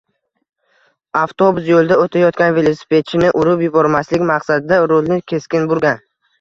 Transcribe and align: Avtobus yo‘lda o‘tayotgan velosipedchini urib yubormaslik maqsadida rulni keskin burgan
Avtobus 1.21 1.67
yo‘lda 1.73 1.99
o‘tayotgan 2.05 2.57
velosipedchini 2.57 3.31
urib 3.43 3.63
yubormaslik 3.69 4.27
maqsadida 4.33 4.83
rulni 4.97 5.23
keskin 5.33 5.73
burgan 5.73 6.07